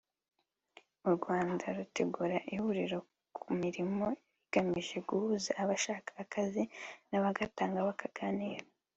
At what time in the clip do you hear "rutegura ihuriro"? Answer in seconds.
1.77-2.99